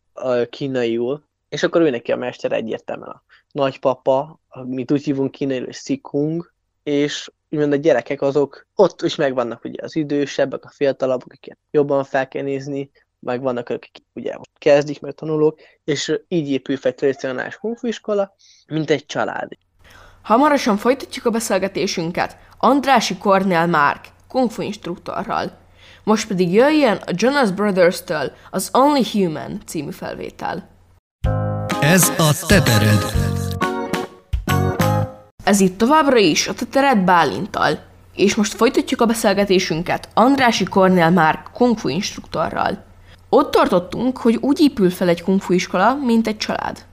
kínaiul, 0.50 1.25
és 1.49 1.62
akkor 1.62 1.81
ő 1.81 1.91
neki 1.91 2.12
a 2.12 2.17
mester 2.17 2.53
egyértelműen 2.53 3.11
a 3.11 3.23
nagypapa, 3.59 4.41
amit 4.49 4.93
úgy 4.93 5.05
hívunk 5.05 5.31
kínaiul, 5.31 5.65
hogy 5.65 5.75
Sikung, 5.75 6.53
és 6.83 7.31
úgymond 7.50 7.73
a 7.73 7.77
gyerekek 7.77 8.23
azok 8.23 8.67
ott 8.75 9.03
is 9.03 9.15
megvannak 9.15 9.65
ugye 9.65 9.83
az 9.83 9.97
idősebbek, 9.97 10.65
a 10.65 10.71
fiatalabbak, 10.71 11.27
akiket 11.33 11.59
jobban 11.71 12.05
fel 12.05 12.29
kell 12.29 12.43
nézni, 12.43 12.91
meg 13.21 13.41
vannak 13.43 13.69
akik 13.69 14.03
ugye 14.12 14.35
kezdik, 14.59 15.00
meg 15.00 15.15
tanulók, 15.15 15.61
és 15.85 16.21
így 16.29 16.50
épül 16.50 16.77
fel 16.77 16.91
egy 16.91 16.97
tradicionális 16.97 17.57
kung 17.57 17.77
fu 17.77 17.87
iskola, 17.87 18.35
mint 18.67 18.91
egy 18.91 19.07
család. 19.07 19.49
Hamarosan 20.23 20.77
folytatjuk 20.77 21.25
a 21.25 21.31
beszélgetésünket 21.31 22.37
Andrási 22.59 23.17
Kornél 23.19 23.67
Márk, 23.67 24.05
kung 24.29 24.50
fu 24.50 24.62
instruktorral. 24.62 25.59
Most 26.05 26.29
pedig 26.29 26.53
jöjjön 26.53 26.97
a 26.97 27.12
Jonas 27.15 27.50
Brothers-től 27.50 28.33
az 28.50 28.71
Only 28.73 29.03
Human 29.12 29.61
című 29.67 29.91
felvétel. 29.91 30.69
Ez 31.81 32.09
a 32.09 32.47
tetered. 32.47 33.27
Ez 35.49 35.61
itt 35.61 35.78
továbbra 35.78 36.17
is 36.17 36.49
a 36.49 36.55
Tetered 36.55 36.99
Bálintal, 36.99 37.78
és 38.14 38.35
most 38.35 38.55
folytatjuk 38.55 39.00
a 39.00 39.07
beszélgetésünket 39.07 40.09
Andrási 40.14 40.64
Kornél 40.64 41.11
Márk 41.11 41.50
kung 41.52 41.78
fu 41.78 41.88
instruktorral. 41.88 42.85
Ott 43.28 43.50
tartottunk, 43.50 44.19
hogy 44.19 44.37
úgy 44.40 44.61
épül 44.61 44.90
fel 44.90 45.09
egy 45.09 45.23
kung 45.23 45.40
fu 45.40 45.52
iskola, 45.52 45.95
mint 45.95 46.26
egy 46.26 46.37
család. 46.37 46.85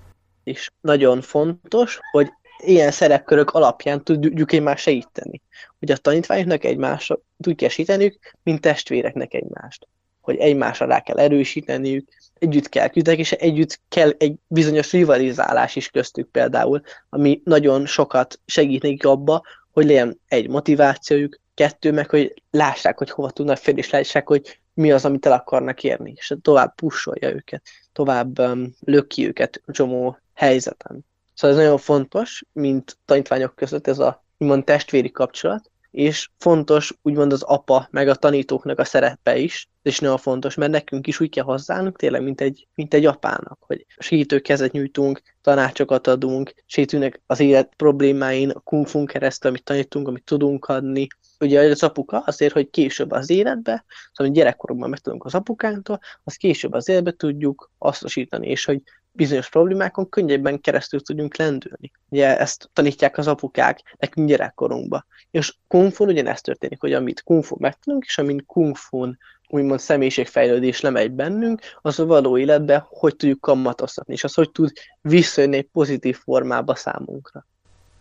És 0.43 0.69
nagyon 0.81 1.21
fontos, 1.21 1.99
hogy 2.11 2.29
ilyen 2.57 2.91
szerepkörök 2.91 3.49
alapján 3.49 4.03
tudjuk 4.03 4.51
egymást 4.51 4.83
segíteni. 4.83 5.41
Hogy 5.79 5.91
a 5.91 5.97
tanítványoknak 5.97 6.63
egymásra 6.63 7.19
tudják 7.41 7.71
segíteniük, 7.71 8.33
mint 8.43 8.61
testvéreknek 8.61 9.33
egymást. 9.33 9.87
Hogy 10.25 10.37
egymásra 10.37 10.85
rá 10.85 10.99
kell 10.99 11.17
erősíteniük, 11.17 12.07
együtt 12.33 12.69
kell 12.69 12.87
küzdeni, 12.87 13.17
és 13.17 13.31
együtt 13.31 13.79
kell 13.89 14.11
egy 14.17 14.35
bizonyos 14.47 14.91
rivalizálás 14.91 15.75
is 15.75 15.89
köztük 15.89 16.31
például, 16.31 16.81
ami 17.09 17.41
nagyon 17.43 17.85
sokat 17.85 18.39
segít 18.45 18.81
nekik 18.81 19.05
abba, 19.05 19.41
hogy 19.71 19.85
legyen 19.85 20.19
egy 20.27 20.49
motivációjuk, 20.49 21.39
kettő, 21.53 21.91
meg 21.91 22.09
hogy 22.09 22.33
lássák, 22.51 22.97
hogy 22.97 23.09
hova 23.09 23.29
tudnak 23.29 23.57
férni, 23.57 23.79
és 23.79 23.89
lássák, 23.89 24.27
hogy 24.27 24.59
mi 24.73 24.91
az, 24.91 25.05
amit 25.05 25.25
el 25.25 25.31
akarnak 25.31 25.83
érni, 25.83 26.13
és 26.15 26.33
tovább 26.41 26.75
pusolja 26.75 27.29
őket, 27.29 27.63
tovább 27.93 28.39
um, 28.39 28.75
löki 28.79 29.27
őket 29.27 29.61
csomó 29.67 30.17
helyzeten. 30.33 31.05
Szóval 31.33 31.57
ez 31.57 31.63
nagyon 31.63 31.77
fontos, 31.77 32.43
mint 32.51 32.97
tanítványok 33.05 33.55
között 33.55 33.87
ez 33.87 33.99
a 33.99 34.23
úgymond 34.37 34.63
testvéri 34.63 35.11
kapcsolat, 35.11 35.71
és 35.95 36.29
fontos 36.37 36.93
úgymond 37.01 37.33
az 37.33 37.41
apa, 37.41 37.87
meg 37.91 38.07
a 38.07 38.15
tanítóknak 38.15 38.79
a 38.79 38.83
szerepe 38.83 39.37
is, 39.37 39.69
is 39.81 39.99
nagyon 39.99 40.17
fontos, 40.17 40.55
mert 40.55 40.71
nekünk 40.71 41.07
is 41.07 41.19
úgy 41.19 41.29
kell 41.29 41.43
hozzánunk, 41.43 41.97
tényleg, 41.97 42.23
mint 42.23 42.41
egy, 42.41 42.67
mint 42.75 42.93
egy 42.93 43.05
apának, 43.05 43.57
hogy 43.59 43.85
segítő 43.97 44.39
kezet 44.39 44.71
nyújtunk, 44.71 45.21
tanácsokat 45.41 46.07
adunk, 46.07 46.53
segítünk 46.65 47.21
az 47.25 47.39
élet 47.39 47.73
problémáin, 47.77 48.49
a 48.49 48.59
kung 48.59 49.09
keresztül, 49.09 49.49
amit 49.49 49.63
tanítunk, 49.63 50.07
amit 50.07 50.23
tudunk 50.23 50.65
adni. 50.65 51.07
Ugye 51.39 51.59
az 51.59 51.83
apuka 51.83 52.19
azért, 52.19 52.53
hogy 52.53 52.69
később 52.69 53.11
az 53.11 53.29
életbe, 53.29 53.85
szóval 54.13 54.33
gyerekkoromban 54.33 54.89
megtudunk 54.89 55.25
az 55.25 55.35
apukánktól, 55.35 55.99
azt 56.23 56.37
később 56.37 56.73
az 56.73 56.89
életbe 56.89 57.11
tudjuk 57.11 57.71
hasznosítani, 57.77 58.47
és 58.47 58.65
hogy 58.65 58.81
bizonyos 59.15 59.49
problémákon 59.49 60.09
könnyebben 60.09 60.61
keresztül 60.61 61.01
tudjunk 61.01 61.37
lendülni. 61.37 61.91
Ugye 62.09 62.39
ezt 62.39 62.69
tanítják 62.73 63.17
az 63.17 63.27
apukák 63.27 63.95
nekünk 63.97 64.27
gyerekkorunkban. 64.27 65.05
És 65.31 65.55
kung 65.67 65.93
fu 65.93 66.05
ugyanezt 66.05 66.43
történik, 66.43 66.79
hogy 66.79 66.93
amit 66.93 67.23
kung 67.23 67.43
fu 67.43 67.55
megtanulunk, 67.59 68.05
és 68.05 68.17
amint 68.17 68.45
kung 68.45 68.75
fu 68.75 69.11
úgymond 69.47 69.79
személyiségfejlődés 69.79 70.81
lemegy 70.81 71.11
bennünk, 71.11 71.61
az 71.81 71.99
a 71.99 72.05
való 72.05 72.37
életbe 72.37 72.85
hogy 72.89 73.15
tudjuk 73.15 73.41
kamatoztatni, 73.41 74.13
és 74.13 74.23
az 74.23 74.33
hogy 74.33 74.51
tud 74.51 74.71
visszajönni 75.01 75.57
egy 75.57 75.69
pozitív 75.71 76.17
formába 76.17 76.75
számunkra. 76.75 77.45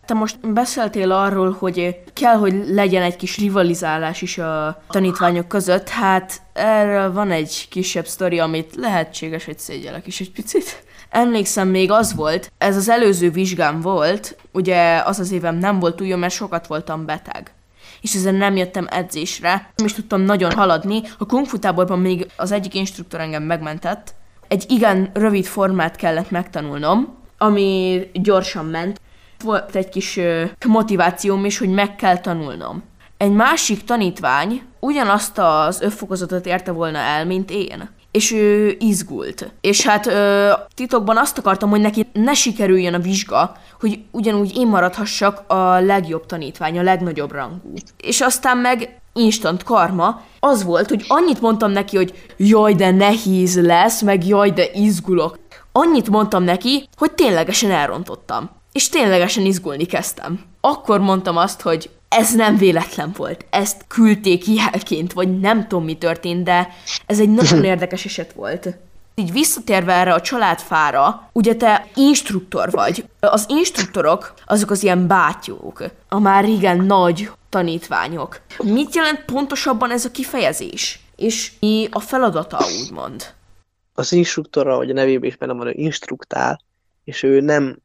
Te 0.05 0.13
most 0.13 0.53
beszéltél 0.53 1.11
arról, 1.11 1.51
hogy 1.51 2.01
kell, 2.13 2.35
hogy 2.35 2.67
legyen 2.67 3.01
egy 3.01 3.15
kis 3.15 3.37
rivalizálás 3.37 4.21
is 4.21 4.37
a 4.37 4.83
tanítványok 4.89 5.47
között. 5.47 5.89
Hát 5.89 6.41
erről 6.53 7.13
van 7.13 7.31
egy 7.31 7.67
kisebb 7.69 8.05
sztori, 8.05 8.39
amit 8.39 8.75
lehetséges, 8.75 9.45
hogy 9.45 9.59
szégyelek 9.59 10.07
is 10.07 10.19
egy 10.19 10.31
picit. 10.31 10.83
Emlékszem, 11.15 11.67
még 11.67 11.91
az 11.91 12.13
volt, 12.15 12.51
ez 12.57 12.75
az 12.75 12.89
előző 12.89 13.31
vizsgám 13.31 13.81
volt, 13.81 14.37
ugye 14.51 15.01
az 15.05 15.19
az 15.19 15.31
évem 15.31 15.55
nem 15.55 15.79
volt 15.79 15.95
túl 15.95 16.15
mert 16.15 16.33
sokat 16.33 16.67
voltam 16.67 17.05
beteg 17.05 17.53
és 18.01 18.15
ezen 18.15 18.35
nem 18.35 18.55
jöttem 18.55 18.87
edzésre. 18.89 19.69
Nem 19.75 19.85
is 19.85 19.93
tudtam 19.93 20.21
nagyon 20.21 20.51
haladni. 20.51 21.01
A 21.17 21.25
kung 21.25 21.45
fu 21.45 21.59
táborban 21.59 21.99
még 21.99 22.27
az 22.35 22.51
egyik 22.51 22.73
instruktor 22.73 23.19
engem 23.19 23.43
megmentett. 23.43 24.13
Egy 24.47 24.65
igen 24.67 25.09
rövid 25.13 25.45
formát 25.45 25.95
kellett 25.95 26.31
megtanulnom, 26.31 27.15
ami 27.37 28.01
gyorsan 28.13 28.65
ment. 28.65 29.01
Volt 29.43 29.75
egy 29.75 29.89
kis 29.89 30.19
motivációm 30.67 31.45
is, 31.45 31.57
hogy 31.57 31.69
meg 31.69 31.95
kell 31.95 32.17
tanulnom. 32.17 32.83
Egy 33.17 33.31
másik 33.31 33.83
tanítvány 33.83 34.61
ugyanazt 34.79 35.37
az 35.37 35.81
öffokozatot 35.81 36.45
érte 36.45 36.71
volna 36.71 36.97
el, 36.97 37.25
mint 37.25 37.51
én 37.51 37.89
és 38.15 38.31
ő 38.31 38.75
izgult. 38.79 39.51
És 39.61 39.85
hát 39.85 40.07
ö, 40.07 40.51
titokban 40.75 41.17
azt 41.17 41.37
akartam, 41.37 41.69
hogy 41.69 41.81
neki 41.81 42.07
ne 42.13 42.33
sikerüljön 42.33 42.93
a 42.93 42.99
vizsga, 42.99 43.55
hogy 43.79 43.99
ugyanúgy 44.11 44.57
én 44.57 44.67
maradhassak 44.67 45.43
a 45.47 45.79
legjobb 45.79 46.25
tanítvány, 46.25 46.79
a 46.79 46.83
legnagyobb 46.83 47.31
rangú. 47.31 47.73
És 47.97 48.21
aztán 48.21 48.57
meg 48.57 48.99
instant 49.13 49.63
karma, 49.63 50.21
az 50.39 50.63
volt, 50.63 50.89
hogy 50.89 51.05
annyit 51.07 51.41
mondtam 51.41 51.71
neki, 51.71 51.95
hogy 51.95 52.13
jaj, 52.37 52.73
de 52.73 52.91
nehéz 52.91 53.61
lesz, 53.61 54.01
meg 54.01 54.27
jaj, 54.27 54.51
de 54.51 54.69
izgulok. 54.73 55.39
Annyit 55.71 56.09
mondtam 56.09 56.43
neki, 56.43 56.87
hogy 56.97 57.11
ténylegesen 57.11 57.71
elrontottam. 57.71 58.49
És 58.71 58.89
ténylegesen 58.89 59.45
izgulni 59.45 59.85
kezdtem. 59.85 60.39
Akkor 60.61 60.99
mondtam 60.99 61.37
azt, 61.37 61.61
hogy 61.61 61.89
ez 62.15 62.35
nem 62.35 62.57
véletlen 62.57 63.11
volt. 63.17 63.45
Ezt 63.49 63.85
küldték 63.87 64.47
jelként, 64.47 65.13
vagy 65.13 65.39
nem 65.39 65.67
tudom, 65.67 65.83
mi 65.83 65.97
történt, 65.97 66.43
de 66.43 66.67
ez 67.05 67.19
egy 67.19 67.29
nagyon 67.29 67.63
érdekes 67.73 68.05
eset 68.05 68.33
volt. 68.33 68.77
Így 69.15 69.31
visszatérve 69.31 69.93
erre 69.93 70.13
a 70.13 70.21
családfára, 70.21 71.29
ugye 71.31 71.55
te 71.55 71.87
instruktor 71.95 72.71
vagy. 72.71 73.05
Az 73.19 73.45
instruktorok, 73.47 74.33
azok 74.45 74.69
az 74.69 74.83
ilyen 74.83 75.07
bátyók, 75.07 75.83
a 76.09 76.19
már 76.19 76.43
régen 76.43 76.77
nagy 76.77 77.31
tanítványok. 77.49 78.41
Mit 78.63 78.95
jelent 78.95 79.25
pontosabban 79.25 79.91
ez 79.91 80.05
a 80.05 80.11
kifejezés? 80.11 80.99
És 81.15 81.51
mi 81.59 81.87
a 81.91 81.99
feladata, 81.99 82.65
úgymond? 82.81 83.33
Az 83.93 84.11
instruktor, 84.11 84.67
ahogy 84.67 84.89
a 84.89 84.93
nevében 84.93 85.29
is 85.29 85.37
benne 85.37 85.53
van, 85.53 85.67
ő 85.67 85.73
instruktál, 85.75 86.61
és 87.03 87.23
ő 87.23 87.39
nem 87.39 87.77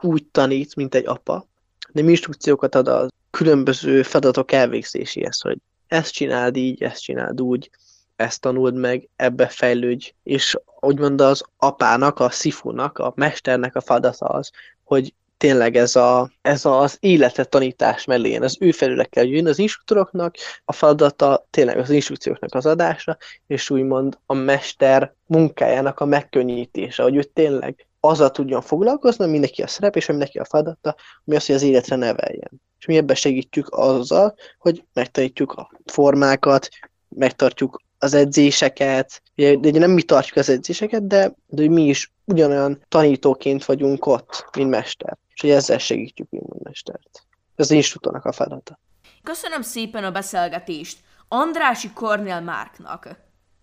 úgy 0.00 0.24
tanít, 0.24 0.76
mint 0.76 0.94
egy 0.94 1.06
apa, 1.06 1.46
hanem 1.92 2.08
instrukciókat 2.08 2.74
ad 2.74 2.88
a 2.88 3.08
különböző 3.36 4.02
feladatok 4.02 4.52
elvégzéséhez, 4.52 5.40
hogy 5.40 5.58
ezt 5.86 6.12
csináld 6.12 6.56
így, 6.56 6.82
ezt 6.82 7.02
csináld 7.02 7.40
úgy, 7.40 7.70
ezt 8.16 8.40
tanuld 8.40 8.74
meg, 8.74 9.08
ebbe 9.16 9.46
fejlődj, 9.46 10.12
és 10.22 10.56
úgymond 10.80 11.20
az 11.20 11.42
apának, 11.56 12.20
a 12.20 12.30
szifunak, 12.30 12.98
a 12.98 13.12
mesternek 13.16 13.76
a 13.76 13.80
feladata 13.80 14.26
az, 14.26 14.50
hogy 14.84 15.14
tényleg 15.36 15.76
ez, 15.76 15.96
a, 15.96 16.30
ez 16.42 16.64
az 16.64 16.96
életet 17.00 17.48
tanítás 17.48 18.04
mellé 18.04 18.30
jön, 18.30 18.42
az 18.42 18.56
ő 18.60 18.70
felőle 18.70 19.04
kell 19.04 19.24
jönni 19.24 19.48
az 19.48 19.58
instruktoroknak, 19.58 20.34
a 20.64 20.72
feladata 20.72 21.46
tényleg 21.50 21.78
az 21.78 21.90
instrukcióknak 21.90 22.54
az 22.54 22.66
adása, 22.66 23.16
és 23.46 23.70
úgymond 23.70 24.18
a 24.26 24.34
mester 24.34 25.14
munkájának 25.26 26.00
a 26.00 26.04
megkönnyítése, 26.04 27.02
hogy 27.02 27.16
ő 27.16 27.22
tényleg 27.22 27.86
azzal 28.00 28.30
tudjon 28.30 28.60
foglalkozni, 28.60 29.24
ami 29.24 29.38
neki 29.38 29.62
a 29.62 29.66
szerep, 29.66 29.96
és 29.96 30.08
ami 30.08 30.18
neki 30.18 30.38
a 30.38 30.44
feladata, 30.44 30.96
ami 31.24 31.36
az, 31.36 31.46
hogy 31.46 31.54
az 31.54 31.62
életre 31.62 31.96
neveljen. 31.96 32.64
És 32.78 32.86
mi 32.86 32.96
ebben 32.96 33.16
segítjük 33.16 33.66
azzal, 33.70 34.34
hogy 34.58 34.84
megtanítjuk 34.92 35.52
a 35.52 35.70
formákat, 35.84 36.68
megtartjuk 37.08 37.82
az 37.98 38.14
edzéseket, 38.14 39.22
ugye, 39.36 39.56
de 39.56 39.68
ugye 39.68 39.78
nem 39.78 39.90
mi 39.90 40.02
tartjuk 40.02 40.36
az 40.36 40.48
edzéseket, 40.48 41.06
de, 41.06 41.34
de 41.46 41.68
mi 41.68 41.82
is 41.82 42.12
ugyanolyan 42.24 42.84
tanítóként 42.88 43.64
vagyunk 43.64 44.06
ott, 44.06 44.46
mint 44.56 44.70
mester. 44.70 45.16
És 45.34 45.40
hogy 45.40 45.50
ezzel 45.50 45.78
segítjük 45.78 46.30
mint 46.30 46.62
mestert. 46.62 47.26
Ez 47.56 47.64
az 47.64 47.70
instruktornak 47.70 48.24
a 48.24 48.32
feladata. 48.32 48.78
Köszönöm 49.22 49.62
szépen 49.62 50.04
a 50.04 50.10
beszélgetést 50.10 50.98
Andrási 51.28 51.90
Kornél 51.94 52.40
Márknak. 52.40 53.08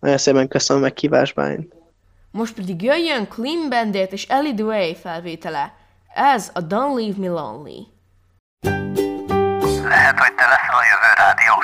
Nagyon 0.00 0.18
szépen 0.18 0.48
köszönöm 0.48 0.82
a 0.82 0.84
meghívást, 0.84 1.34
Bány. 1.34 1.68
Most 2.30 2.54
pedig 2.54 2.82
jöjjön 2.82 3.28
Clean 3.28 3.68
Bandit 3.68 4.12
és 4.12 4.26
Ellie 4.28 4.52
Duay 4.52 4.94
felvétele. 4.94 5.74
Ez 6.14 6.50
a 6.54 6.60
Don't 6.60 6.94
Leave 6.94 7.18
Me 7.18 7.28
Lonely. 7.28 7.86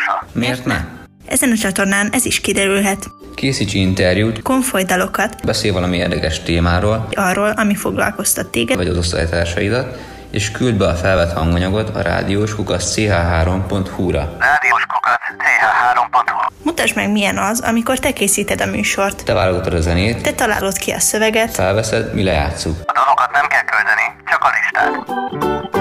Rádiósa. 0.07 0.27
Miért 0.33 0.65
ne? 0.65 0.85
Ezen 1.27 1.51
a 1.51 1.57
csatornán 1.57 2.09
ez 2.13 2.25
is 2.25 2.41
kiderülhet. 2.41 3.07
Készíts 3.35 3.75
interjút, 3.75 4.43
Konfolydalokat, 4.43 5.37
beszélj 5.45 5.73
valami 5.73 5.97
érdekes 5.97 6.43
témáról, 6.43 7.09
arról, 7.13 7.51
ami 7.51 7.75
foglalkoztat 7.75 8.47
téged, 8.47 8.77
vagy 8.77 8.89
az 8.89 8.97
osztálytársaidat, 8.97 9.99
és 10.31 10.51
küld 10.51 10.75
be 10.75 10.89
a 10.89 10.95
felvett 10.95 11.33
hanganyagot 11.33 11.97
a 11.97 12.01
rádiós 12.03 12.55
kukasz 12.55 12.95
ch3.hu-ra. 12.97 14.37
Rádiós 14.39 14.87
kukat 14.87 15.19
ch3.hu 15.39 16.53
Mutasd 16.63 16.97
meg, 16.97 17.11
milyen 17.11 17.39
az, 17.39 17.61
amikor 17.61 17.99
te 17.99 18.13
készíted 18.13 18.61
a 18.61 18.67
műsort. 18.67 19.25
Te 19.25 19.33
válogatod 19.33 19.75
a 19.75 19.81
zenét, 19.81 20.23
Te 20.23 20.33
találod 20.33 20.79
ki 20.79 20.91
a 20.91 21.01
szöveget, 21.01 21.55
felveszed, 21.55 22.15
mi 22.15 22.23
lejátszuk. 22.23 22.77
A 22.87 22.93
dalokat 22.93 23.31
nem 23.33 23.47
kell 23.47 23.65
küldeni, 23.65 24.23
csak 24.31 24.45
a 24.45 24.51
listát. 24.55 25.80